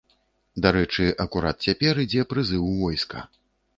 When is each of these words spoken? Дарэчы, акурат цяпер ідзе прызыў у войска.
Дарэчы, 0.65 1.05
акурат 1.25 1.57
цяпер 1.67 2.03
ідзе 2.05 2.25
прызыў 2.33 2.63
у 2.71 2.75
войска. 2.83 3.19